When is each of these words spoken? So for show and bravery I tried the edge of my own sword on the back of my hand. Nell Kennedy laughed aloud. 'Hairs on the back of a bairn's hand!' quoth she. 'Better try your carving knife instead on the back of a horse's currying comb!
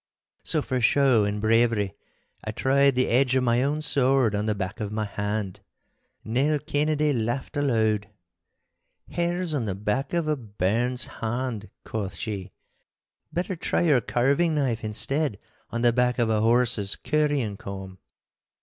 So 0.43 0.63
for 0.63 0.81
show 0.81 1.25
and 1.25 1.39
bravery 1.39 1.93
I 2.43 2.49
tried 2.49 2.95
the 2.95 3.07
edge 3.07 3.35
of 3.35 3.43
my 3.43 3.61
own 3.61 3.83
sword 3.83 4.33
on 4.33 4.47
the 4.47 4.55
back 4.55 4.79
of 4.79 4.91
my 4.91 5.05
hand. 5.05 5.59
Nell 6.23 6.57
Kennedy 6.57 7.13
laughed 7.13 7.55
aloud. 7.55 8.09
'Hairs 9.11 9.53
on 9.53 9.65
the 9.65 9.75
back 9.75 10.15
of 10.15 10.27
a 10.27 10.35
bairn's 10.35 11.05
hand!' 11.05 11.69
quoth 11.85 12.15
she. 12.15 12.51
'Better 13.31 13.55
try 13.55 13.81
your 13.81 14.01
carving 14.01 14.55
knife 14.55 14.83
instead 14.83 15.37
on 15.69 15.83
the 15.83 15.93
back 15.93 16.17
of 16.17 16.31
a 16.31 16.41
horse's 16.41 16.95
currying 16.95 17.55
comb! 17.55 17.99